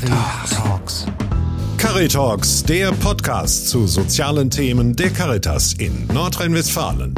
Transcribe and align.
Caritalks. 0.00 1.06
Caritalks, 1.76 2.62
der 2.64 2.90
Podcast 2.92 3.68
zu 3.68 3.86
sozialen 3.86 4.48
Themen 4.48 4.96
der 4.96 5.10
Caritas 5.10 5.74
in 5.74 6.06
Nordrhein-Westfalen. 6.06 7.14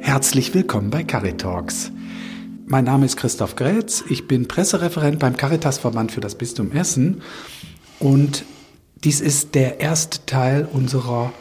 Herzlich 0.00 0.52
willkommen 0.52 0.90
bei 0.90 1.04
Caritalks. 1.04 1.92
Mein 2.66 2.84
Name 2.84 3.06
ist 3.06 3.16
Christoph 3.16 3.54
Grätz, 3.54 4.02
ich 4.08 4.26
bin 4.26 4.48
Pressereferent 4.48 5.20
beim 5.20 5.36
Caritasverband 5.36 6.10
für 6.10 6.20
das 6.20 6.34
Bistum 6.34 6.72
Essen 6.72 7.22
und 8.00 8.44
dies 9.04 9.20
ist 9.20 9.54
der 9.54 9.78
erste 9.78 10.26
Teil 10.26 10.66
unserer 10.72 11.32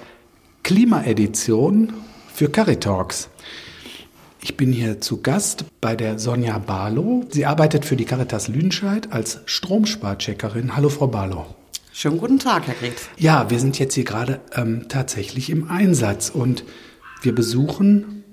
Klimaedition 0.61 1.93
für 2.32 2.50
Caritalks. 2.50 3.29
Ich 4.41 4.55
bin 4.55 4.71
hier 4.71 5.01
zu 5.01 5.21
Gast 5.21 5.65
bei 5.81 5.95
der 5.95 6.20
Sonja 6.20 6.57
Barlow. 6.59 7.25
Sie 7.30 7.45
arbeitet 7.45 7.85
für 7.85 7.95
die 7.95 8.05
Caritas 8.05 8.48
Lüdenscheid 8.48 9.12
als 9.12 9.39
Stromsparcheckerin. 9.45 10.75
Hallo, 10.75 10.89
Frau 10.89 11.07
Barlow. 11.07 11.45
Schönen 11.91 12.20
guten 12.20 12.38
Tag, 12.39 12.67
Herr 12.67 12.76
Gretz. 12.76 13.09
Ja, 13.17 13.49
wir 13.49 13.59
sind 13.59 13.79
jetzt 13.79 13.95
hier 13.95 14.03
gerade 14.03 14.39
ähm, 14.55 14.85
tatsächlich 14.88 15.49
im 15.49 15.70
Einsatz 15.70 16.29
und 16.29 16.63
wir 17.23 17.34
besuchen 17.34 18.23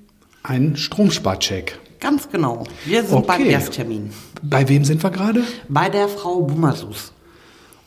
einen 0.42 0.76
Stromsparcheck. 0.76 1.78
Ganz 2.00 2.28
genau. 2.30 2.64
Wir 2.84 3.02
sind 3.02 3.14
Okay. 3.16 3.26
beim 3.26 3.46
Ersttermin. 3.46 4.10
Bei 4.42 4.68
wem 4.68 4.84
sind 4.84 5.02
wir 5.02 5.10
gerade? 5.10 5.42
Bei 5.70 5.88
der 5.88 6.08
Frau 6.08 6.42
Bumasus. 6.42 7.12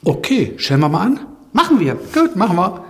Okay, 0.03 0.53
stellen 0.57 0.79
wir 0.79 0.89
mal 0.89 1.05
an. 1.05 1.19
Machen 1.53 1.79
wir. 1.79 1.95
Gut, 2.13 2.35
machen 2.35 2.55
wir. 2.57 2.83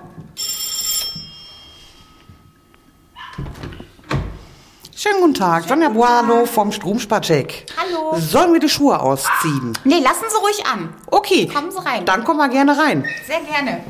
Schönen 4.99 5.21
guten 5.21 5.35
Tag. 5.35 5.65
Sonja 5.67 5.89
Boalo 5.89 6.47
vom 6.47 6.71
Stromsparcheck. 6.71 7.67
Hallo. 7.77 8.19
Sollen 8.19 8.51
wir 8.53 8.59
die 8.59 8.67
Schuhe 8.67 8.99
ausziehen? 8.99 9.77
Nee, 9.83 9.99
lassen 9.99 10.23
Sie 10.27 10.37
ruhig 10.37 10.65
an. 10.65 10.91
Okay. 11.05 11.45
Kommen 11.45 11.69
Sie 11.69 11.77
rein. 11.77 12.03
Dann 12.03 12.23
kommen 12.23 12.39
wir 12.39 12.49
gerne 12.49 12.75
rein. 12.75 13.05
Sehr 13.27 13.41
gerne. 13.41 13.83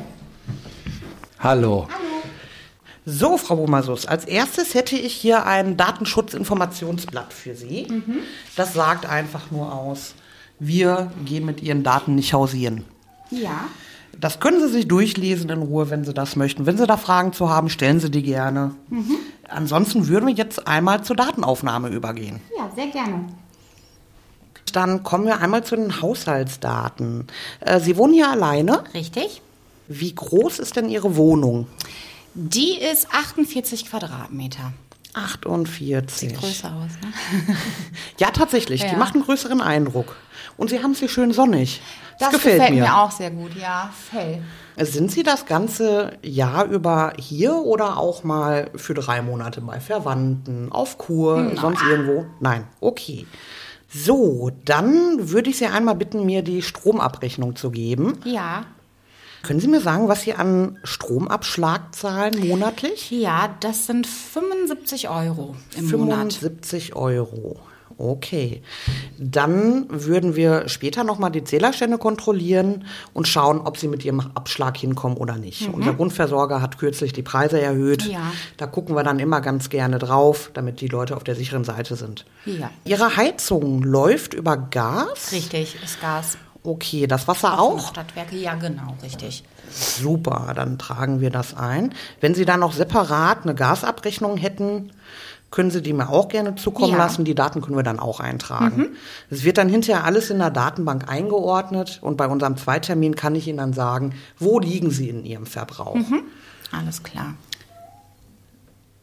Hallo. 1.38 1.88
So, 3.06 3.38
Frau 3.38 3.56
Bumasus, 3.56 4.04
als 4.04 4.26
erstes 4.26 4.74
hätte 4.74 4.96
ich 4.96 5.14
hier 5.14 5.46
ein 5.46 5.78
Datenschutzinformationsblatt 5.78 7.32
für 7.32 7.54
Sie. 7.54 7.86
Mhm. 7.88 8.18
Das 8.54 8.74
sagt 8.74 9.06
einfach 9.06 9.50
nur 9.50 9.72
aus, 9.72 10.12
wir 10.58 11.10
gehen 11.24 11.46
mit 11.46 11.62
Ihren 11.62 11.84
Daten 11.84 12.16
nicht 12.16 12.34
hausieren. 12.34 12.84
Ja. 13.30 13.64
Das 14.20 14.40
können 14.40 14.60
Sie 14.60 14.68
sich 14.68 14.88
durchlesen 14.88 15.48
in 15.48 15.62
Ruhe, 15.62 15.88
wenn 15.88 16.04
Sie 16.04 16.12
das 16.12 16.36
möchten. 16.36 16.66
Wenn 16.66 16.76
Sie 16.76 16.86
da 16.86 16.98
Fragen 16.98 17.32
zu 17.32 17.48
haben, 17.48 17.70
stellen 17.70 17.98
Sie 17.98 18.10
die 18.10 18.22
gerne. 18.22 18.74
Mhm. 18.90 19.16
Ansonsten 19.48 20.08
würden 20.08 20.26
wir 20.26 20.34
jetzt 20.34 20.66
einmal 20.66 21.02
zur 21.02 21.16
Datenaufnahme 21.16 21.88
übergehen. 21.88 22.40
Ja, 22.56 22.70
sehr 22.74 22.88
gerne. 22.88 23.26
Dann 24.72 25.02
kommen 25.02 25.26
wir 25.26 25.40
einmal 25.40 25.64
zu 25.64 25.76
den 25.76 26.02
Haushaltsdaten. 26.02 27.26
Äh, 27.60 27.80
Sie 27.80 27.96
wohnen 27.96 28.12
hier 28.12 28.30
alleine. 28.30 28.84
Richtig. 28.94 29.42
Wie 29.88 30.14
groß 30.14 30.58
ist 30.58 30.76
denn 30.76 30.90
Ihre 30.90 31.16
Wohnung? 31.16 31.66
Die 32.34 32.78
ist 32.78 33.08
48 33.10 33.86
Quadratmeter. 33.86 34.72
48. 35.14 36.30
Sieht 36.30 36.38
größer 36.38 36.68
aus, 36.74 36.90
ne? 37.02 37.12
Ja, 38.18 38.30
tatsächlich. 38.30 38.82
Die 38.82 38.88
Ja. 38.92 38.96
macht 38.96 39.14
einen 39.14 39.24
größeren 39.24 39.60
Eindruck. 39.60 40.16
Und 40.56 40.70
Sie 40.70 40.82
haben 40.82 40.92
es 40.92 40.98
hier 40.98 41.08
schön 41.08 41.32
sonnig. 41.32 41.80
Das, 42.18 42.30
Das 42.32 42.42
gefällt, 42.42 42.70
mir. 42.74 42.96
auch 42.96 43.10
sehr 43.12 43.30
gut, 43.30 43.54
ja. 43.54 43.90
Hell. 44.10 44.42
Sind 44.76 45.10
Sie 45.12 45.22
das 45.22 45.46
ganze 45.46 46.12
Jahr 46.22 46.64
über 46.66 47.12
hier 47.18 47.54
oder 47.54 47.96
auch 47.96 48.24
mal 48.24 48.70
für 48.76 48.94
drei 48.94 49.22
Monate 49.22 49.60
bei 49.60 49.78
Verwandten, 49.80 50.70
auf 50.72 50.98
Kur, 50.98 51.52
sonst 51.56 51.82
irgendwo? 51.82 52.26
Nein, 52.40 52.64
okay. 52.80 53.26
So, 53.88 54.50
dann 54.64 55.30
würde 55.30 55.50
ich 55.50 55.58
Sie 55.58 55.66
einmal 55.66 55.94
bitten, 55.94 56.26
mir 56.26 56.42
die 56.42 56.62
Stromabrechnung 56.62 57.56
zu 57.56 57.70
geben. 57.70 58.18
Ja. 58.24 58.64
Können 59.42 59.60
Sie 59.60 59.68
mir 59.68 59.80
sagen, 59.80 60.08
was 60.08 60.22
Sie 60.22 60.34
an 60.34 60.78
Stromabschlag 60.84 61.94
zahlen 61.94 62.48
monatlich? 62.48 63.10
Ja, 63.10 63.54
das 63.60 63.86
sind 63.86 64.06
75 64.06 65.08
Euro 65.08 65.56
im 65.76 65.90
Monat. 65.90 66.32
75 66.32 66.96
Euro. 66.96 67.60
Okay. 67.98 68.62
Dann 69.18 69.86
würden 69.88 70.36
wir 70.36 70.68
später 70.68 71.02
nochmal 71.02 71.32
die 71.32 71.42
Zählerstände 71.42 71.98
kontrollieren 71.98 72.84
und 73.12 73.26
schauen, 73.26 73.60
ob 73.60 73.76
sie 73.76 73.88
mit 73.88 74.04
ihrem 74.04 74.20
Abschlag 74.20 74.76
hinkommen 74.76 75.16
oder 75.16 75.36
nicht. 75.36 75.68
Unser 75.72 75.94
Grundversorger 75.94 76.62
hat 76.62 76.78
kürzlich 76.78 77.12
die 77.12 77.22
Preise 77.22 77.60
erhöht. 77.60 78.04
Mhm. 78.06 78.12
Ja. 78.12 78.32
Da 78.56 78.66
gucken 78.66 78.94
wir 78.94 79.02
dann 79.02 79.18
immer 79.18 79.40
ganz 79.40 79.68
gerne 79.68 79.98
drauf, 79.98 80.50
damit 80.54 80.80
die 80.80 80.86
Leute 80.86 81.16
auf 81.16 81.24
der 81.24 81.34
sicheren 81.34 81.64
Seite 81.64 81.96
sind. 81.96 82.24
Ja. 82.46 82.70
Ihre 82.84 83.16
Heizung 83.16 83.82
läuft 83.82 84.32
über 84.32 84.56
Gas? 84.56 85.32
Richtig, 85.32 85.76
ist 85.82 86.00
Gas. 86.00 86.38
Okay, 86.68 87.06
das 87.06 87.26
Wasser 87.26 87.58
Auch? 87.58 87.76
auch? 87.78 87.88
Stadtwerke, 87.88 88.36
ja, 88.36 88.54
genau, 88.54 88.94
richtig. 89.02 89.42
Super, 89.70 90.52
dann 90.54 90.76
tragen 90.78 91.20
wir 91.22 91.30
das 91.30 91.56
ein. 91.56 91.94
Wenn 92.20 92.34
Sie 92.34 92.44
dann 92.44 92.60
noch 92.60 92.74
separat 92.74 93.44
eine 93.44 93.54
Gasabrechnung 93.54 94.36
hätten, 94.36 94.92
können 95.50 95.70
Sie 95.70 95.80
die 95.80 95.94
mir 95.94 96.10
auch 96.10 96.28
gerne 96.28 96.56
zukommen 96.56 96.92
Ja. 96.92 96.98
lassen. 96.98 97.24
Die 97.24 97.34
Daten 97.34 97.62
können 97.62 97.76
wir 97.76 97.82
dann 97.82 97.98
auch 97.98 98.20
eintragen. 98.20 98.88
Es 99.30 99.44
wird 99.44 99.56
dann 99.56 99.70
hinterher 99.70 100.04
alles 100.04 100.28
in 100.28 100.40
der 100.40 100.50
Datenbank 100.50 101.08
eingeordnet 101.10 102.00
und 102.02 102.18
bei 102.18 102.26
unserem 102.28 102.58
Zweitermin 102.58 103.16
kann 103.16 103.34
ich 103.34 103.48
Ihnen 103.48 103.56
dann 103.58 103.72
sagen, 103.72 104.12
wo 104.38 104.58
liegen 104.60 104.90
Sie 104.90 105.08
in 105.08 105.24
Ihrem 105.24 105.46
Verbrauch. 105.46 105.96
Alles 106.70 107.02
klar. 107.02 107.32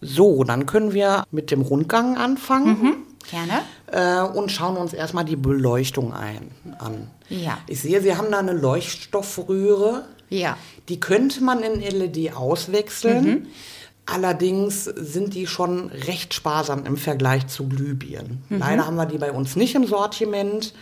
So, 0.01 0.43
dann 0.43 0.67
können 0.67 0.93
wir 0.93 1.23
mit 1.31 1.49
dem 1.49 1.61
Rundgang 1.61 2.15
anfangen. 2.15 2.97
Gerne. 3.29 3.61
Äh, 3.87 4.21
und 4.37 4.51
schauen 4.51 4.77
uns 4.77 4.93
erstmal 4.93 5.25
die 5.25 5.35
Beleuchtung 5.35 6.13
ein, 6.13 6.51
an. 6.79 7.09
Ja. 7.29 7.57
Ich 7.67 7.81
sehe, 7.81 8.01
Sie 8.01 8.15
haben 8.15 8.31
da 8.31 8.39
eine 8.39 8.53
Leuchtstoffröhre. 8.53 10.05
Ja. 10.29 10.57
Die 10.89 10.99
könnte 10.99 11.43
man 11.43 11.61
in 11.63 11.81
LED 11.81 12.35
auswechseln. 12.35 13.47
Allerdings 14.05 14.83
sind 14.83 15.33
die 15.33 15.47
schon 15.47 15.89
recht 15.89 16.35
sparsam 16.35 16.85
im 16.85 16.95
Vergleich 16.95 17.47
zu 17.47 17.67
Glühbirnen. 17.67 18.43
Leider 18.49 18.85
haben 18.85 18.97
wir 18.97 19.07
die 19.07 19.17
bei 19.17 19.31
uns 19.31 19.55
nicht 19.55 19.73
im 19.73 19.87
Sortiment. 19.87 20.73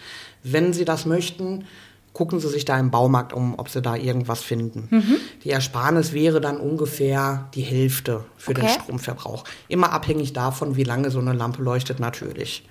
Wenn 0.43 0.73
Sie 0.73 0.83
das 0.83 1.05
möchten, 1.05 1.65
gucken 2.13 2.39
Sie 2.39 2.47
sich 2.47 2.63
da 2.65 2.79
im 2.79 2.91
Baumarkt 2.91 3.33
um, 3.33 3.55
ob 3.57 3.69
Sie 3.69 3.81
da 3.81 3.95
irgendwas 3.95 4.41
finden. 4.41 5.21
Die 5.43 5.49
Ersparnis 5.49 6.13
wäre 6.13 6.39
dann 6.39 6.57
ungefähr 6.57 7.49
die 7.55 7.61
Hälfte 7.63 8.23
für 8.37 8.53
den 8.53 8.65
Okay. 8.65 8.73
Stromverbrauch. 8.81 9.43
Immer 9.67 9.91
abhängig 9.91 10.33
davon, 10.33 10.75
wie 10.75 10.83
lange 10.83 11.09
so 11.11 11.19
eine 11.19 11.33
Lampe 11.33 11.61
leuchtet 11.63 11.99
natürlich. 11.99 12.63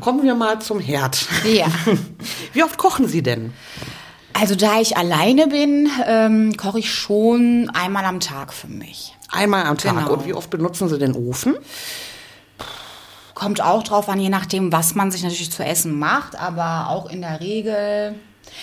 Kommen 0.00 0.22
wir 0.24 0.34
mal 0.34 0.60
zum 0.60 0.80
Herd. 0.80 1.26
Ja. 1.44 1.66
Wie 2.52 2.64
oft 2.64 2.78
kochen 2.78 3.06
Sie 3.06 3.22
denn? 3.22 3.52
Also 4.32 4.56
da 4.56 4.80
ich 4.80 4.96
alleine 4.96 5.46
bin, 5.46 5.88
ähm, 6.04 6.56
koche 6.56 6.80
ich 6.80 6.92
schon 6.92 7.70
einmal 7.72 8.04
am 8.04 8.18
Tag 8.18 8.52
für 8.52 8.66
mich. 8.66 9.14
Einmal 9.30 9.64
am 9.66 9.78
Tag. 9.78 9.94
Genau. 9.94 10.12
Und 10.14 10.26
wie 10.26 10.34
oft 10.34 10.50
benutzen 10.50 10.88
Sie 10.88 10.98
den 10.98 11.12
Ofen? 11.14 11.54
Kommt 13.34 13.60
auch 13.60 13.82
drauf 13.82 14.08
an, 14.08 14.20
je 14.20 14.28
nachdem, 14.28 14.72
was 14.72 14.94
man 14.94 15.10
sich 15.10 15.22
natürlich 15.22 15.50
zu 15.50 15.64
essen 15.64 15.98
macht, 15.98 16.38
aber 16.38 16.88
auch 16.90 17.10
in 17.10 17.20
der 17.20 17.40
Regel. 17.40 18.14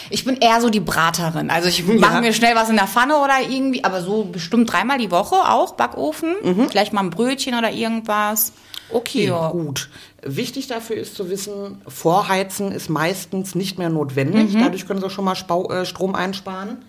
Ich 0.10 0.24
bin 0.24 0.38
eher 0.38 0.62
so 0.62 0.70
die 0.70 0.80
Braterin. 0.80 1.50
Also 1.50 1.68
ich 1.68 1.86
mache 1.86 2.22
mir 2.22 2.32
schnell 2.34 2.56
was 2.56 2.70
in 2.70 2.78
der 2.78 2.88
Pfanne 2.88 3.18
oder 3.18 3.42
irgendwie, 3.42 3.84
aber 3.84 4.02
so 4.02 4.24
bestimmt 4.24 4.72
dreimal 4.72 4.98
die 4.98 5.12
Woche 5.12 5.36
auch 5.36 5.74
Backofen. 5.74 6.36
Vielleicht 6.70 6.94
mal 6.94 7.02
ein 7.02 7.10
Brötchen 7.10 7.56
oder 7.58 7.72
irgendwas. 7.72 8.54
Okay, 8.94 9.28
Ja. 9.28 9.50
gut. 9.52 9.90
Wichtig 10.22 10.68
dafür 10.68 10.98
ist 10.98 11.16
zu 11.16 11.30
wissen, 11.30 11.82
Vorheizen 11.88 12.72
ist 12.72 12.90
meistens 12.90 13.56
nicht 13.56 13.80
mehr 13.80 13.90
notwendig. 13.90 14.54
Mhm. 14.54 14.60
Dadurch 14.60 14.86
können 14.88 15.02
Sie 15.02 15.10
schon 15.10 15.26
mal 15.26 15.36
Spau 15.36 15.70
äh, 15.70 15.86
Strom 15.86 16.14
einsparen. 16.16 16.86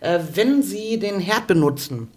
Äh, 0.00 0.20
wenn 0.34 0.62
Sie 0.62 0.98
den 0.98 1.18
Herd 1.20 1.46
benutzen 1.46 2.08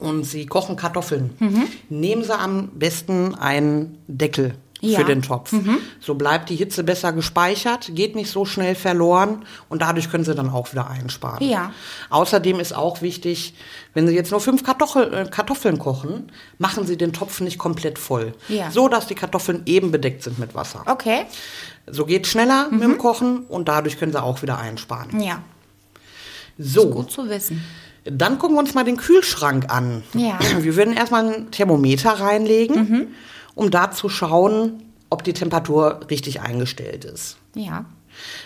und 0.00 0.24
Sie 0.24 0.46
kochen 0.46 0.76
Kartoffeln, 0.76 1.30
Mhm. 1.38 1.64
nehmen 1.88 2.24
Sie 2.24 2.36
am 2.36 2.68
besten 2.74 3.34
einen 3.36 3.98
Deckel 4.08 4.54
Ja. 4.80 4.98
Mhm. 4.98 5.02
für 5.02 5.04
den 5.08 5.22
Topf. 5.22 5.54
So 6.00 6.14
bleibt 6.14 6.48
die 6.48 6.56
Hitze 6.56 6.82
besser 6.84 7.12
gespeichert, 7.12 7.90
geht 7.94 8.16
nicht 8.16 8.30
so 8.30 8.46
schnell 8.46 8.74
verloren 8.74 9.44
und 9.68 9.82
dadurch 9.82 10.10
können 10.10 10.24
Sie 10.24 10.34
dann 10.34 10.48
auch 10.48 10.72
wieder 10.72 10.88
einsparen. 10.88 11.46
Ja. 11.46 11.72
Außerdem 12.08 12.58
ist 12.60 12.72
auch 12.74 13.02
wichtig, 13.02 13.52
wenn 13.92 14.06
Sie 14.08 14.14
jetzt 14.14 14.30
nur 14.30 14.40
fünf 14.40 14.64
Kartoffel, 14.64 15.12
äh, 15.12 15.24
Kartoffeln 15.30 15.78
kochen, 15.78 16.32
machen 16.56 16.86
Sie 16.86 16.96
den 16.96 17.12
Topf 17.12 17.40
nicht 17.42 17.58
komplett 17.58 17.98
voll. 17.98 18.32
Ja. 18.48 18.70
So, 18.70 18.88
dass 18.88 19.06
die 19.06 19.14
Kartoffeln 19.14 19.62
eben 19.66 19.90
bedeckt 19.90 20.22
sind 20.22 20.38
mit 20.38 20.54
Wasser. 20.54 20.82
Okay. 20.86 21.26
So 21.86 22.06
geht 22.06 22.26
schneller 22.26 22.68
mit 22.70 22.78
Mhm. 22.80 22.92
dem 22.92 22.98
Kochen 22.98 23.40
und 23.48 23.68
dadurch 23.68 23.98
können 23.98 24.12
Sie 24.12 24.22
auch 24.22 24.40
wieder 24.40 24.58
einsparen. 24.58 25.20
Ja. 25.20 25.42
So, 26.58 26.88
Gut 26.90 27.10
zu 27.10 27.28
wissen. 27.28 27.62
Dann 28.10 28.38
gucken 28.38 28.56
wir 28.56 28.60
uns 28.60 28.74
mal 28.74 28.84
den 28.84 28.96
Kühlschrank 28.96 29.72
an. 29.72 30.02
Ja. 30.14 30.38
Wir 30.60 30.76
würden 30.76 30.94
erstmal 30.94 31.26
ein 31.26 31.50
Thermometer 31.50 32.10
reinlegen, 32.12 33.14
um 33.54 33.70
da 33.70 33.90
zu 33.90 34.08
schauen, 34.08 34.82
ob 35.10 35.24
die 35.24 35.32
Temperatur 35.32 36.00
richtig 36.10 36.40
eingestellt 36.40 37.04
ist. 37.04 37.36
Ja. 37.54 37.84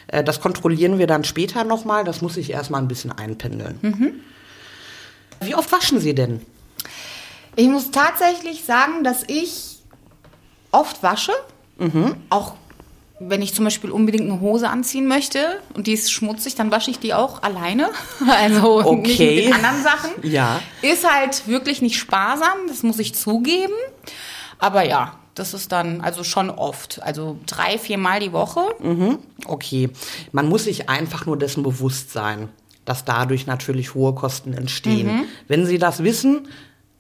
Äh, 0.09 0.25
Das 0.25 0.41
kontrollieren 0.41 0.99
wir 0.99 1.07
dann 1.07 1.25
später 1.25 1.65
nochmal. 1.65 2.05
Das 2.05 2.23
muss 2.23 2.37
ich 2.37 2.51
erstmal 2.51 2.81
ein 2.81 2.89
bisschen 2.89 3.13
einpendeln. 3.13 4.23
Wie 5.41 5.55
oft 5.55 5.71
waschen 5.73 6.01
Sie 6.01 6.15
denn? 6.15 6.41
Ich 7.57 7.69
muss 7.69 7.91
tatsächlich 7.91 8.65
sagen, 8.65 9.05
dass 9.05 9.23
ich 9.27 9.79
oft 10.71 11.03
wasche. 11.03 11.33
Auch 12.31 12.55
wenn 13.21 13.43
ich 13.43 13.55
zum 13.55 13.65
Beispiel 13.65 13.91
unbedingt 13.91 14.25
eine 14.31 14.41
Hose 14.41 14.69
anziehen 14.69 15.07
möchte 15.07 15.61
und 15.75 15.87
die 15.87 15.93
ist 15.93 16.11
schmutzig, 16.11 16.57
dann 16.57 16.71
wasche 16.73 16.91
ich 16.91 16.99
die 16.99 17.15
auch 17.15 17.43
alleine. 17.43 17.91
Also 18.29 18.81
nicht 18.83 18.91
mit 19.09 19.11
Okay. 19.13 19.43
den 19.45 19.53
anderen 19.53 19.83
Sachen. 19.83 20.11
Ja. 20.23 20.61
Ist 20.83 21.09
halt 21.09 21.47
wirklich 21.47 21.81
nicht 21.83 21.97
sparsam, 21.99 22.57
das 22.69 22.83
muss 22.83 22.99
ich 22.99 23.15
zugeben. 23.15 23.73
Aber 24.59 24.85
ja, 24.85 25.19
das 25.35 25.55
ist 25.55 25.73
dann 25.73 26.01
also 26.01 26.25
schon 26.25 26.51
oft. 26.51 27.01
Also 27.03 27.39
drei, 27.47 27.79
viermal 27.79 28.21
die 28.21 28.33
Woche. 28.33 28.61
Okay, 29.47 29.91
man 30.33 30.49
muss 30.49 30.65
sich 30.65 30.89
einfach 30.89 31.27
nur 31.27 31.37
dessen 31.39 31.63
bewusst 31.63 32.13
sein, 32.13 32.49
dass 32.85 33.05
dadurch 33.05 33.47
natürlich 33.47 33.95
hohe 33.95 34.15
Kosten 34.15 34.53
entstehen. 34.53 35.25
Wenn 35.49 35.67
Sie 35.67 35.79
das 35.79 36.03
wissen, 36.05 36.49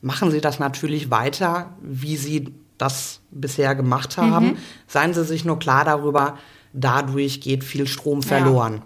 machen 0.00 0.30
Sie 0.30 0.40
das 0.40 0.58
natürlich 0.58 1.10
weiter, 1.10 1.74
wie 1.80 2.16
Sie 2.16 2.54
das 2.84 3.20
bisher 3.30 3.74
gemacht 3.74 4.16
haben. 4.16 4.58
Seien 4.86 5.14
Sie 5.14 5.24
sich 5.24 5.44
nur 5.44 5.58
klar 5.58 5.84
darüber, 5.84 6.38
dadurch 6.72 7.40
geht 7.40 7.64
viel 7.64 7.86
Strom 7.86 8.22
verloren. 8.22 8.82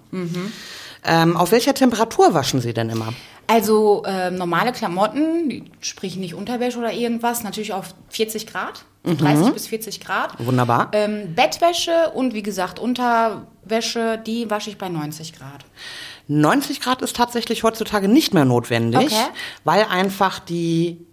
Ähm, 1.05 1.37
auf 1.37 1.53
welcher 1.53 1.75
Temperatur 1.75 2.35
waschen 2.35 2.61
Sie 2.61 2.73
denn 2.75 2.91
immer? 2.91 3.13
Also 3.47 4.03
ähm, 4.07 4.35
normale 4.37 4.73
Klamotten, 4.73 5.71
sprich 5.81 6.17
nicht 6.17 6.35
Unterwäsche 6.35 6.79
oder 6.79 6.93
irgendwas, 6.93 7.43
natürlich 7.43 7.73
auf 7.73 7.95
40 8.11 8.47
Grad, 8.47 8.85
30 9.05 9.55
bis 9.55 9.67
40 9.69 10.01
Grad. 10.01 10.33
Wunderbar. 10.39 10.91
Ähm, 10.93 11.35
Bettwäsche 11.35 12.11
und 12.15 12.35
wie 12.35 12.43
gesagt 12.43 12.79
Unterwäsche, 12.79 14.19
die 14.27 14.51
wasche 14.51 14.69
ich 14.71 14.77
bei 14.77 14.89
90 14.91 15.33
Grad. 15.33 15.65
90 16.27 16.83
Grad 16.83 17.01
ist 17.01 17.17
tatsächlich 17.17 17.63
heutzutage 17.63 18.07
nicht 18.07 18.35
mehr 18.35 18.45
notwendig, 18.45 19.01
Okay. 19.07 19.15
weil 19.65 19.85
einfach 19.85 20.41
die 20.41 21.07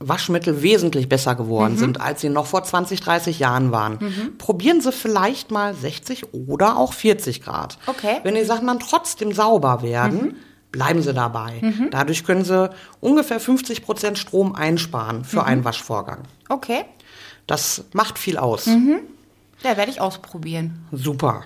Waschmittel 0.00 0.62
wesentlich 0.62 1.08
besser 1.08 1.34
geworden 1.34 1.74
Mhm. 1.74 1.78
sind, 1.78 2.00
als 2.00 2.20
sie 2.20 2.28
noch 2.28 2.46
vor 2.46 2.62
20, 2.62 3.00
30 3.00 3.38
Jahren 3.40 3.72
waren. 3.72 4.34
Probieren 4.38 4.80
Sie 4.80 4.92
vielleicht 4.92 5.50
mal 5.50 5.74
60 5.74 6.32
oder 6.32 6.76
auch 6.76 6.92
40 6.92 7.42
Grad. 7.42 7.78
Okay. 7.86 8.14
Mhm. 8.18 8.24
Wenn 8.24 8.34
die 8.36 8.44
Sachen 8.44 8.66
dann 8.68 8.78
trotzdem 8.78 9.32
sauber 9.32 9.82
werden, 9.82 10.36
bleiben 10.70 11.02
Sie 11.02 11.12
dabei. 11.12 11.60
Dadurch 11.90 12.24
können 12.24 12.44
Sie 12.44 12.70
ungefähr 13.00 13.40
50 13.40 13.82
Prozent 13.82 14.18
Strom 14.18 14.54
einsparen 14.54 15.24
für 15.24 15.40
Mhm. 15.40 15.46
einen 15.46 15.64
Waschvorgang. 15.64 16.20
Okay, 16.48 16.84
Das 17.46 17.84
macht 17.94 18.18
viel 18.18 18.36
aus. 18.36 18.66
Mhm. 18.66 19.00
ja, 19.64 19.76
werde 19.78 19.90
ich 19.90 20.00
ausprobieren. 20.02 20.84
Super. 20.92 21.44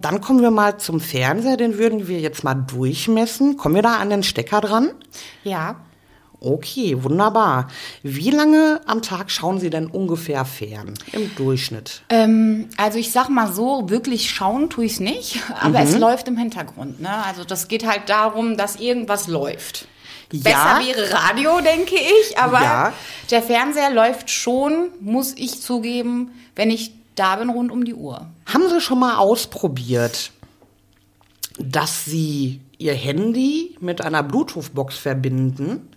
Dann 0.00 0.20
kommen 0.20 0.40
wir 0.40 0.50
mal 0.52 0.78
zum 0.78 1.00
Fernseher, 1.00 1.56
den 1.56 1.76
würden 1.78 2.06
wir 2.08 2.20
jetzt 2.20 2.44
mal 2.44 2.54
durchmessen. 2.54 3.56
Kommen 3.56 3.74
wir 3.74 3.82
da 3.82 3.96
an 3.96 4.08
den 4.08 4.22
Stecker 4.22 4.60
dran? 4.60 4.92
Ja, 5.44 5.76
Okay, 6.40 7.02
wunderbar. 7.02 7.68
Wie 8.02 8.30
lange 8.30 8.80
am 8.86 9.02
Tag 9.02 9.30
schauen 9.30 9.60
Sie 9.60 9.68
denn 9.68 9.86
ungefähr 9.86 10.44
fern 10.46 10.94
im 11.12 11.34
Durchschnitt? 11.36 12.02
ähm, 12.08 12.68
also 12.78 12.98
ich 12.98 13.12
sag 13.12 13.28
mal 13.28 13.52
so, 13.52 13.90
wirklich 13.90 14.30
schauen 14.30 14.70
tue 14.70 14.86
ich 14.86 14.92
es 14.94 15.00
nicht, 15.00 15.38
aber 15.60 15.80
es 15.80 15.96
läuft 15.98 16.28
im 16.28 16.38
Hintergrund. 16.38 17.00
Ne? 17.00 17.10
Also 17.26 17.44
das 17.44 17.68
geht 17.68 17.86
halt 17.86 18.08
darum, 18.08 18.56
dass 18.56 18.76
irgendwas 18.76 19.28
läuft. 19.28 19.86
Ja. 20.32 20.40
Besser 20.42 20.86
wäre 20.86 21.12
Radio, 21.12 21.60
denke 21.60 21.96
ich, 21.96 22.38
aber 22.38 22.60
Ja. 22.62 22.92
der 23.30 23.42
Fernseher 23.42 23.90
läuft 23.90 24.30
schon, 24.30 24.88
muss 25.00 25.34
ich 25.36 25.60
zugeben, 25.60 26.30
wenn 26.56 26.70
ich 26.70 26.92
da 27.16 27.36
bin, 27.36 27.50
rund 27.50 27.70
um 27.70 27.84
die 27.84 27.94
Uhr. 27.94 28.26
Haben 28.46 28.68
Sie 28.70 28.80
schon 28.80 29.00
mal 29.00 29.16
ausprobiert, 29.18 30.30
dass 31.58 32.04
Sie 32.04 32.60
Ihr 32.78 32.94
Handy 32.94 33.76
mit 33.80 34.00
einer 34.00 34.22
Bluetooth-Box 34.22 34.96
verbinden? 34.96 35.88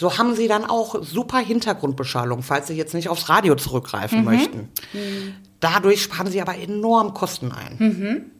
So 0.00 0.16
haben 0.16 0.34
Sie 0.34 0.48
dann 0.48 0.64
auch 0.64 1.02
super 1.02 1.40
Hintergrundbeschallung, 1.40 2.42
falls 2.42 2.68
Sie 2.68 2.74
jetzt 2.74 2.94
nicht 2.94 3.10
aufs 3.10 3.28
Radio 3.28 3.54
zurückgreifen 3.54 4.24
möchten. 4.24 4.70
Dadurch 5.60 6.02
sparen 6.02 6.28
Sie 6.28 6.40
aber 6.40 6.56
enorm 6.56 7.12
Kosten 7.12 7.52
ein. 7.52 8.32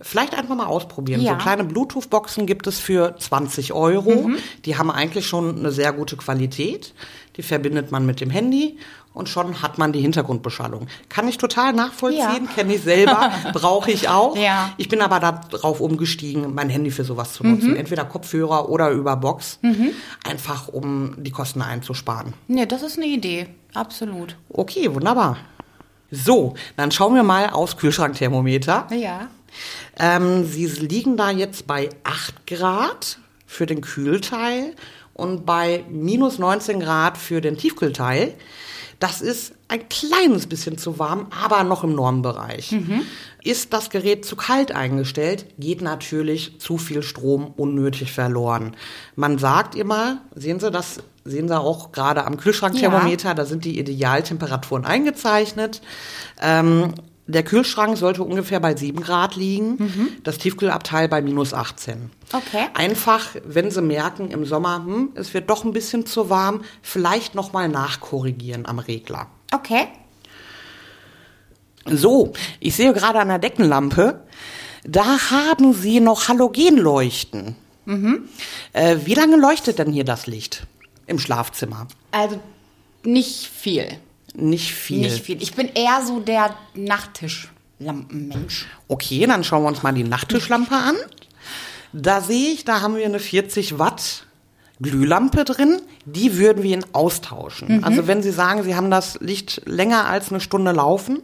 Vielleicht 0.00 0.34
einfach 0.34 0.56
mal 0.56 0.64
ausprobieren. 0.64 1.20
Ja. 1.20 1.32
So 1.32 1.38
kleine 1.38 1.64
Bluetooth-Boxen 1.64 2.46
gibt 2.46 2.66
es 2.66 2.78
für 2.78 3.16
20 3.18 3.74
Euro. 3.74 4.30
Die 4.64 4.78
haben 4.78 4.90
eigentlich 4.90 5.26
schon 5.26 5.58
eine 5.58 5.72
sehr 5.72 5.92
gute 5.92 6.16
Qualität. 6.16 6.94
Die 7.36 7.42
verbindet 7.42 7.90
man 7.90 8.06
mit 8.06 8.20
dem 8.20 8.30
Handy 8.30 8.78
und 9.12 9.28
schon 9.28 9.60
hat 9.62 9.76
man 9.78 9.92
die 9.92 10.00
Hintergrundbeschallung. 10.00 10.86
Kann 11.08 11.26
ich 11.28 11.36
total 11.38 11.72
nachvollziehen, 11.72 12.20
Ja. 12.46 12.52
kenne 12.54 12.74
ich 12.74 12.82
selber, 12.82 13.32
brauche 13.52 13.90
ich 13.90 14.08
auch. 14.08 14.36
Ja. 14.36 14.72
Ich 14.76 14.88
bin 14.88 15.00
aber 15.00 15.18
darauf 15.50 15.80
umgestiegen, 15.80 16.54
mein 16.54 16.68
Handy 16.70 16.90
für 16.90 17.04
sowas 17.04 17.32
zu 17.34 17.44
nutzen. 17.44 17.74
Entweder 17.76 18.04
Kopfhörer 18.04 18.68
oder 18.68 18.90
über 18.90 19.16
Box. 19.16 19.58
Einfach 20.24 20.68
um 20.68 21.14
die 21.22 21.30
Kosten 21.30 21.62
einzusparen. 21.62 22.34
Ne, 22.48 22.66
das 22.66 22.82
ist 22.82 22.96
eine 22.98 23.06
Idee, 23.06 23.46
absolut. 23.74 24.36
Okay, 24.48 24.92
wunderbar. 24.94 25.36
So, 26.10 26.54
dann 26.76 26.92
schauen 26.92 27.14
wir 27.16 27.24
mal 27.24 27.50
aufs 27.50 27.76
Kühlschrankthermometer. 27.76 28.86
Ja. 28.96 29.28
Ähm, 29.98 30.44
sie 30.44 30.66
liegen 30.66 31.16
da 31.16 31.30
jetzt 31.30 31.66
bei 31.66 31.88
8 32.04 32.46
Grad 32.46 33.18
für 33.46 33.66
den 33.66 33.80
Kühlteil 33.80 34.74
und 35.14 35.46
bei 35.46 35.84
minus 35.88 36.38
19 36.38 36.80
Grad 36.80 37.16
für 37.16 37.40
den 37.40 37.56
Tiefkühlteil. 37.56 38.34
Das 39.00 39.20
ist 39.20 39.54
ein 39.68 39.88
kleines 39.88 40.46
bisschen 40.46 40.78
zu 40.78 40.98
warm, 40.98 41.26
aber 41.42 41.64
noch 41.64 41.84
im 41.84 41.94
Normbereich. 41.94 42.72
Ist 43.42 43.72
das 43.72 43.90
Gerät 43.90 44.24
zu 44.24 44.36
kalt 44.36 44.72
eingestellt, 44.72 45.46
geht 45.58 45.82
natürlich 45.82 46.60
zu 46.60 46.78
viel 46.78 47.02
Strom 47.02 47.52
unnötig 47.56 48.12
verloren. 48.12 48.76
Man 49.16 49.38
sagt 49.38 49.74
immer, 49.74 50.22
sehen 50.34 50.60
Sie 50.60 50.70
das, 50.70 51.02
sehen 51.24 51.48
Sie 51.48 51.58
auch 51.58 51.92
gerade 51.92 52.24
am 52.24 52.36
Kühlschrankthermometer, 52.36 53.34
da 53.34 53.44
sind 53.44 53.64
die 53.64 53.78
Idealtemperaturen 53.78 54.84
eingezeichnet. 54.84 55.82
Ähm, 56.40 56.94
der 57.26 57.42
Kühlschrank 57.42 57.96
sollte 57.96 58.22
ungefähr 58.22 58.60
bei 58.60 58.76
7 58.76 59.00
Grad 59.00 59.36
liegen, 59.36 59.78
das 60.22 60.38
Tiefkühlabteil 60.38 61.08
bei 61.08 61.22
minus 61.22 61.54
18. 61.54 62.10
Okay. 62.32 62.66
Einfach, 62.74 63.28
wenn 63.44 63.70
Sie 63.70 63.80
merken 63.80 64.30
im 64.30 64.44
Sommer, 64.44 64.84
hm, 64.84 65.10
es 65.14 65.32
wird 65.32 65.48
doch 65.48 65.64
ein 65.64 65.72
bisschen 65.72 66.04
zu 66.04 66.28
warm, 66.28 66.62
vielleicht 66.82 67.34
nochmal 67.34 67.68
nachkorrigieren 67.68 68.66
am 68.66 68.78
Regler. 68.78 69.28
Okay. 69.52 69.86
So, 71.86 72.32
ich 72.60 72.74
sehe 72.76 72.92
gerade 72.92 73.20
an 73.20 73.28
der 73.28 73.38
Deckenlampe, 73.38 74.22
da 74.84 75.30
haben 75.30 75.72
Sie 75.72 76.00
noch 76.00 76.28
Halogenleuchten. 76.28 77.56
Äh, 78.72 78.98
wie 79.04 79.14
lange 79.14 79.36
leuchtet 79.36 79.78
denn 79.78 79.92
hier 79.92 80.04
das 80.04 80.26
Licht 80.26 80.66
im 81.06 81.18
Schlafzimmer? 81.18 81.86
Also 82.10 82.40
nicht 83.02 83.46
viel. 83.46 83.98
Nicht 84.34 84.72
viel. 84.72 85.00
Nicht 85.00 85.24
viel. 85.24 85.42
Ich 85.42 85.54
bin 85.54 85.68
eher 85.74 86.04
so 86.04 86.20
der 86.20 86.54
Nachttischlampenmensch. 86.74 88.66
Okay, 88.88 89.26
dann 89.26 89.44
schauen 89.44 89.62
wir 89.62 89.68
uns 89.68 89.82
mal 89.82 89.92
die 89.92 90.04
Nachttischlampe 90.04 90.74
an. 90.74 90.96
Da 91.92 92.20
sehe 92.20 92.52
ich, 92.52 92.64
da 92.64 92.80
haben 92.80 92.96
wir 92.96 93.04
eine 93.04 93.20
40 93.20 93.78
Watt 93.78 94.26
Glühlampe 94.80 95.44
drin. 95.44 95.80
Die 96.04 96.36
würden 96.36 96.64
wir 96.64 96.72
Ihnen 96.72 96.84
austauschen. 96.92 97.84
Also 97.84 98.08
wenn 98.08 98.22
Sie 98.22 98.32
sagen, 98.32 98.64
Sie 98.64 98.74
haben 98.74 98.90
das 98.90 99.20
Licht 99.20 99.62
länger 99.66 100.06
als 100.06 100.30
eine 100.30 100.40
Stunde 100.40 100.72
laufen, 100.72 101.22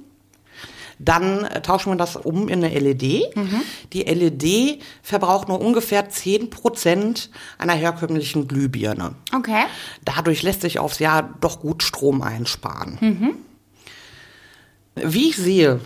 dann 1.01 1.45
äh, 1.45 1.63
tauschen 1.63 1.93
wir 1.93 1.97
das 1.97 2.17
um 2.17 2.49
in 2.49 2.63
eine 2.63 2.79
LED. 2.79 3.35
Die 3.93 4.03
LED 4.03 4.83
verbraucht 5.03 5.49
nur 5.49 5.61
ungefähr 5.61 6.09
10% 6.09 7.29
einer 7.59 7.73
herkömmlichen 7.73 8.47
Glühbirne. 8.47 9.15
Okay. 9.35 9.65
Dadurch 10.05 10.43
lässt 10.43 10.61
sich 10.61 10.79
aufs 10.79 10.99
Jahr 10.99 11.35
doch 11.41 11.61
gut 11.61 11.83
Strom 11.83 12.23
einsparen. 12.23 12.99
Wie 14.97 15.31
ich 15.31 15.37
sehe, 15.37 15.81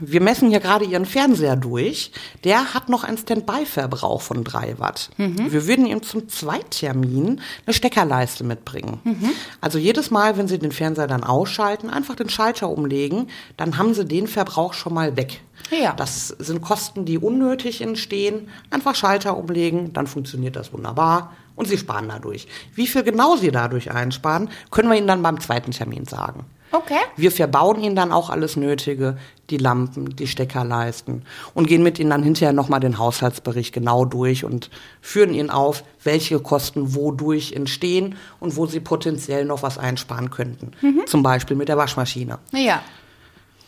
wir 0.00 0.20
messen 0.20 0.50
hier 0.50 0.60
gerade 0.60 0.84
Ihren 0.84 1.06
Fernseher 1.06 1.56
durch. 1.56 2.10
Der 2.42 2.74
hat 2.74 2.88
noch 2.88 3.04
einen 3.04 3.16
Standby-Verbrauch 3.16 4.20
von 4.20 4.44
3 4.44 4.78
Watt. 4.78 5.10
Wir 5.16 5.66
würden 5.66 5.86
ihm 5.86 6.02
zum 6.02 6.28
Zweittermin 6.28 7.40
eine 7.64 7.74
Steckerleiste 7.74 8.42
mitbringen. 8.42 9.38
Also 9.60 9.78
jedes 9.78 10.10
Mal, 10.10 10.36
wenn 10.36 10.48
Sie 10.48 10.58
den 10.58 10.72
Fernseher 10.72 11.06
dann 11.06 11.22
ausschalten, 11.22 11.90
einfach 11.90 12.16
den 12.16 12.28
Schalter 12.28 12.68
umlegen, 12.70 13.28
dann 13.56 13.78
haben 13.78 13.94
Sie 13.94 14.04
den 14.04 14.26
Verbrauch 14.26 14.74
schon 14.74 14.94
mal 14.94 15.16
weg. 15.16 15.40
Ja. 15.70 15.92
Das 15.92 16.28
sind 16.28 16.60
Kosten, 16.62 17.04
die 17.04 17.18
unnötig 17.18 17.80
entstehen. 17.82 18.48
Einfach 18.70 18.96
Schalter 18.96 19.36
umlegen, 19.36 19.92
dann 19.92 20.06
funktioniert 20.06 20.56
das 20.56 20.72
wunderbar 20.72 21.36
und 21.54 21.68
Sie 21.68 21.78
sparen 21.78 22.08
dadurch. 22.08 22.48
Wie 22.74 22.88
viel 22.88 23.04
genau 23.04 23.36
Sie 23.36 23.52
dadurch 23.52 23.92
einsparen, 23.92 24.50
können 24.70 24.88
wir 24.88 24.96
Ihnen 24.96 25.06
dann 25.06 25.22
beim 25.22 25.40
zweiten 25.40 25.70
Termin 25.70 26.06
sagen. 26.06 26.46
Okay. 26.72 26.98
Wir 27.16 27.32
verbauen 27.32 27.82
Ihnen 27.82 27.96
dann 27.96 28.12
auch 28.12 28.30
alles 28.30 28.56
Nötige, 28.56 29.18
die 29.50 29.56
Lampen, 29.56 30.14
die 30.14 30.26
Steckerleisten 30.26 31.22
und 31.54 31.66
gehen 31.66 31.82
mit 31.82 31.98
Ihnen 31.98 32.10
dann 32.10 32.22
hinterher 32.22 32.52
nochmal 32.52 32.80
den 32.80 32.98
Haushaltsbericht 32.98 33.72
genau 33.72 34.04
durch 34.04 34.44
und 34.44 34.70
führen 35.00 35.34
Ihnen 35.34 35.50
auf, 35.50 35.82
welche 36.04 36.38
Kosten 36.38 36.94
wodurch 36.94 37.52
entstehen 37.52 38.16
und 38.38 38.56
wo 38.56 38.66
Sie 38.66 38.80
potenziell 38.80 39.44
noch 39.44 39.62
was 39.62 39.78
einsparen 39.78 40.30
könnten. 40.30 40.72
Zum 41.06 41.22
Beispiel 41.22 41.56
mit 41.56 41.68
der 41.68 41.76
Waschmaschine. 41.76 42.38
Ja. 42.52 42.82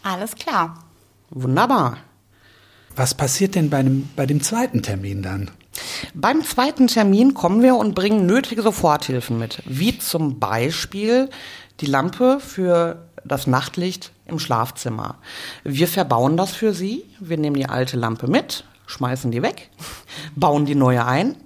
Alles 0.04 0.34
klar. 0.34 0.84
Wunderbar. 1.30 1.98
Was 2.94 3.14
passiert 3.14 3.54
denn 3.54 3.70
bei, 3.70 3.78
einem, 3.78 4.08
bei 4.16 4.26
dem 4.26 4.42
zweiten 4.42 4.82
Termin 4.82 5.22
dann? 5.22 5.50
Beim 6.14 6.44
zweiten 6.44 6.86
Termin 6.86 7.32
kommen 7.32 7.62
wir 7.62 7.76
und 7.76 7.94
bringen 7.94 8.26
nötige 8.26 8.62
Soforthilfen 8.62 9.38
mit, 9.38 9.62
wie 9.64 9.98
zum 9.98 10.38
Beispiel 10.38 11.30
die 11.82 11.86
Lampe 11.86 12.38
für 12.40 13.08
das 13.24 13.46
Nachtlicht 13.46 14.12
im 14.26 14.38
Schlafzimmer. 14.38 15.16
Wir 15.64 15.88
verbauen 15.88 16.36
das 16.36 16.52
für 16.52 16.72
Sie. 16.72 17.04
Wir 17.20 17.36
nehmen 17.36 17.56
die 17.56 17.68
alte 17.68 17.96
Lampe 17.96 18.28
mit, 18.28 18.64
schmeißen 18.86 19.30
die 19.30 19.42
weg, 19.42 19.68
bauen 20.36 20.64
die 20.64 20.76
neue 20.76 21.04
ein. 21.04 21.36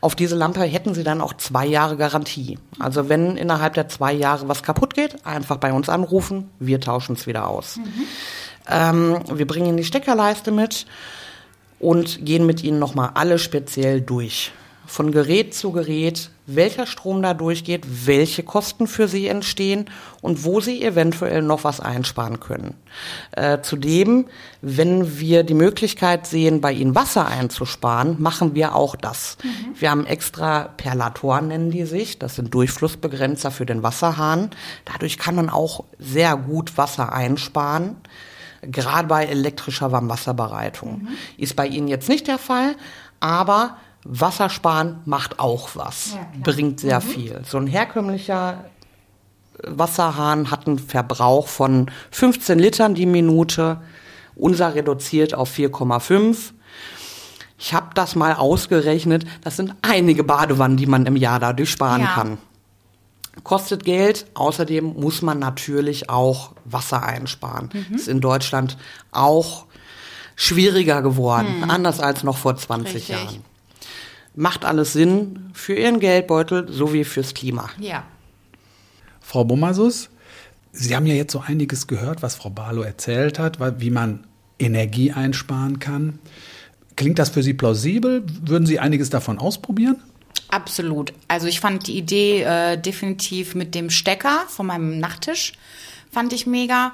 Auf 0.00 0.14
diese 0.14 0.34
Lampe 0.34 0.62
hätten 0.64 0.94
Sie 0.94 1.04
dann 1.04 1.20
auch 1.20 1.34
zwei 1.34 1.66
Jahre 1.66 1.96
Garantie. 1.96 2.58
Also 2.78 3.08
wenn 3.08 3.36
innerhalb 3.36 3.74
der 3.74 3.88
zwei 3.88 4.12
Jahre 4.12 4.48
was 4.48 4.62
kaputt 4.62 4.94
geht, 4.94 5.24
einfach 5.24 5.56
bei 5.56 5.72
uns 5.72 5.88
anrufen, 5.88 6.50
wir 6.58 6.80
tauschen 6.80 7.14
es 7.14 7.26
wieder 7.26 7.48
aus. 7.48 7.76
Mhm. 7.76 7.92
Ähm, 8.68 9.18
wir 9.32 9.46
bringen 9.46 9.66
Ihnen 9.66 9.76
die 9.76 9.84
Steckerleiste 9.84 10.50
mit 10.50 10.86
und 11.78 12.24
gehen 12.24 12.44
mit 12.44 12.64
Ihnen 12.64 12.80
nochmal 12.80 13.12
alle 13.14 13.38
speziell 13.38 14.00
durch 14.00 14.52
von 14.86 15.12
Gerät 15.12 15.54
zu 15.54 15.72
Gerät, 15.72 16.30
welcher 16.46 16.86
Strom 16.86 17.22
da 17.22 17.34
durchgeht, 17.34 17.84
welche 18.06 18.42
Kosten 18.42 18.86
für 18.86 19.08
Sie 19.08 19.26
entstehen 19.26 19.86
und 20.20 20.44
wo 20.44 20.60
Sie 20.60 20.82
eventuell 20.82 21.42
noch 21.42 21.64
was 21.64 21.80
einsparen 21.80 22.40
können. 22.40 22.74
Äh, 23.32 23.60
zudem, 23.62 24.26
wenn 24.62 25.18
wir 25.18 25.42
die 25.42 25.54
Möglichkeit 25.54 26.26
sehen, 26.26 26.60
bei 26.60 26.72
Ihnen 26.72 26.94
Wasser 26.94 27.26
einzusparen, 27.26 28.20
machen 28.20 28.54
wir 28.54 28.74
auch 28.74 28.96
das. 28.96 29.36
Mhm. 29.42 29.80
Wir 29.80 29.90
haben 29.90 30.06
extra 30.06 30.68
Perlatoren, 30.76 31.48
nennen 31.48 31.70
die 31.70 31.84
sich. 31.84 32.18
Das 32.18 32.36
sind 32.36 32.54
Durchflussbegrenzer 32.54 33.50
für 33.50 33.66
den 33.66 33.82
Wasserhahn. 33.82 34.50
Dadurch 34.84 35.18
kann 35.18 35.34
man 35.34 35.50
auch 35.50 35.84
sehr 35.98 36.36
gut 36.36 36.78
Wasser 36.78 37.12
einsparen 37.12 37.96
gerade 38.62 39.06
bei 39.06 39.26
elektrischer 39.26 39.92
Warmwasserbereitung. 39.92 41.02
Mhm. 41.02 41.08
Ist 41.36 41.56
bei 41.56 41.66
Ihnen 41.66 41.88
jetzt 41.88 42.08
nicht 42.08 42.26
der 42.26 42.38
Fall, 42.38 42.74
aber 43.20 43.76
Wassersparen 44.08 45.00
macht 45.04 45.40
auch 45.40 45.70
was, 45.74 46.14
ja, 46.14 46.26
bringt 46.42 46.80
sehr 46.80 47.00
mhm. 47.00 47.04
viel. 47.04 47.40
So 47.44 47.58
ein 47.58 47.66
herkömmlicher 47.66 48.64
Wasserhahn 49.62 50.50
hat 50.50 50.66
einen 50.66 50.78
Verbrauch 50.78 51.48
von 51.48 51.90
15 52.10 52.58
Litern 52.58 52.94
die 52.94 53.06
Minute, 53.06 53.80
unser 54.34 54.74
reduziert 54.74 55.34
auf 55.34 55.56
4,5. 55.56 56.52
Ich 57.58 57.72
habe 57.72 57.88
das 57.94 58.14
mal 58.14 58.34
ausgerechnet, 58.34 59.24
das 59.42 59.56
sind 59.56 59.74
einige 59.82 60.24
Badewannen, 60.24 60.76
die 60.76 60.86
man 60.86 61.06
im 61.06 61.16
Jahr 61.16 61.40
dadurch 61.40 61.70
sparen 61.70 62.02
ja. 62.02 62.08
kann. 62.08 62.38
Kostet 63.42 63.84
Geld, 63.84 64.26
außerdem 64.34 64.94
muss 64.98 65.22
man 65.22 65.38
natürlich 65.38 66.10
auch 66.10 66.52
Wasser 66.64 67.02
einsparen. 67.02 67.70
Mhm. 67.72 67.96
Ist 67.96 68.08
in 68.08 68.20
Deutschland 68.20 68.76
auch 69.10 69.66
schwieriger 70.36 71.02
geworden, 71.02 71.58
mhm. 71.58 71.70
anders 71.70 71.98
als 71.98 72.22
noch 72.22 72.36
vor 72.36 72.56
20 72.56 72.94
Richtig. 72.94 73.08
Jahren 73.08 73.44
macht 74.36 74.64
alles 74.64 74.92
Sinn 74.92 75.50
für 75.54 75.74
ihren 75.74 75.98
Geldbeutel 75.98 76.70
sowie 76.70 77.04
fürs 77.04 77.34
Klima. 77.34 77.70
Ja. 77.80 78.04
Frau 79.20 79.44
Bomasus, 79.44 80.10
Sie 80.72 80.94
haben 80.94 81.06
ja 81.06 81.14
jetzt 81.14 81.32
so 81.32 81.40
einiges 81.40 81.86
gehört, 81.86 82.22
was 82.22 82.34
Frau 82.34 82.50
Barlow 82.50 82.82
erzählt 82.82 83.38
hat, 83.38 83.58
wie 83.80 83.90
man 83.90 84.24
Energie 84.58 85.10
einsparen 85.10 85.78
kann. 85.78 86.18
Klingt 86.96 87.18
das 87.18 87.30
für 87.30 87.42
Sie 87.42 87.54
plausibel? 87.54 88.24
Würden 88.42 88.66
Sie 88.66 88.78
einiges 88.78 89.10
davon 89.10 89.38
ausprobieren? 89.38 90.02
Absolut. 90.48 91.12
Also 91.28 91.46
ich 91.46 91.60
fand 91.60 91.86
die 91.86 91.96
Idee 91.96 92.42
äh, 92.42 92.76
definitiv 92.76 93.54
mit 93.54 93.74
dem 93.74 93.90
Stecker 93.90 94.44
von 94.48 94.66
meinem 94.66 95.00
Nachttisch, 95.00 95.54
fand 96.10 96.32
ich 96.32 96.46
mega. 96.46 96.92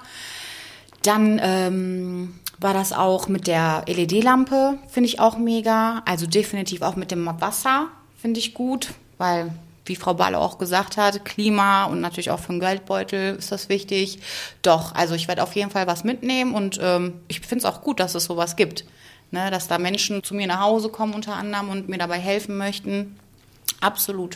Dann 1.03 1.41
ähm, 1.43 2.35
war 2.63 2.75
das 2.75 2.93
auch 2.93 3.29
mit 3.29 3.47
der 3.47 3.85
LED-Lampe, 3.87 4.79
finde 4.89 5.09
ich 5.09 5.21
auch 5.21 5.37
mega. 5.37 6.03
Also 6.05 6.27
definitiv 6.27 6.83
auch 6.83 6.97
mit 6.97 7.11
dem 7.11 7.27
Wasser, 7.41 7.89
finde 8.21 8.41
ich 8.41 8.55
gut, 8.55 8.91
weil, 9.19 9.53
wie 9.85 9.97
Frau 9.97 10.15
Balle 10.15 10.39
auch 10.39 10.59
gesagt 10.59 10.97
hat, 10.97 11.25
Klima 11.25 11.85
und 11.85 12.01
natürlich 12.01 12.31
auch 12.31 12.41
für 12.41 12.53
den 12.53 12.61
Geldbeutel 12.61 13.37
ist 13.37 13.53
das 13.53 13.69
wichtig. 13.69 14.19
Doch, 14.63 14.95
also 14.95 15.15
ich 15.15 15.29
werde 15.29 15.43
auf 15.43 15.55
jeden 15.55 15.71
Fall 15.71 15.87
was 15.87 16.05
mitnehmen 16.05 16.55
und 16.55 16.79
ähm, 16.83 17.21
ich 17.29 17.41
finde 17.41 17.59
es 17.59 17.65
auch 17.65 17.83
gut, 17.83 18.01
dass 18.01 18.15
es 18.15 18.25
sowas 18.25 18.57
gibt. 18.57 18.85
Ne, 19.31 19.51
dass 19.51 19.67
da 19.67 19.79
Menschen 19.79 20.23
zu 20.23 20.35
mir 20.35 20.47
nach 20.47 20.61
Hause 20.61 20.91
kommen 20.91 21.15
unter 21.15 21.35
anderem 21.35 21.71
und 21.71 21.89
mir 21.89 21.97
dabei 21.97 22.19
helfen 22.19 22.59
möchten. 22.59 23.19
Absolut. 23.81 24.35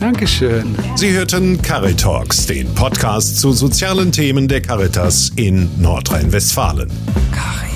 Dankeschön. 0.00 0.74
Sie 0.96 1.12
hörten 1.12 1.60
Caritalks, 1.60 2.46
den 2.46 2.74
Podcast 2.74 3.38
zu 3.38 3.52
sozialen 3.52 4.10
Themen 4.10 4.48
der 4.48 4.62
Caritas 4.62 5.30
in 5.36 5.68
Nordrhein-Westfalen. 5.80 6.90
Caritas. 7.30 7.69